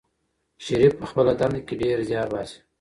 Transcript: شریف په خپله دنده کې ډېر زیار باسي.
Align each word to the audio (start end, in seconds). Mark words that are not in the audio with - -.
شریف 0.65 0.93
په 0.99 1.05
خپله 1.09 1.31
دنده 1.39 1.61
کې 1.67 1.73
ډېر 1.81 1.97
زیار 2.09 2.27
باسي. 2.33 2.59